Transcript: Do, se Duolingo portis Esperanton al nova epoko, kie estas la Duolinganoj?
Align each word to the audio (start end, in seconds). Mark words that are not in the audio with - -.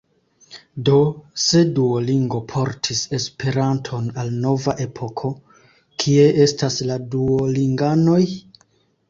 Do, 0.87 0.93
se 1.41 1.59
Duolingo 1.79 2.39
portis 2.53 3.01
Esperanton 3.17 4.07
al 4.23 4.33
nova 4.47 4.75
epoko, 4.87 5.31
kie 6.07 6.25
estas 6.49 6.81
la 6.91 6.99
Duolinganoj? 7.15 8.21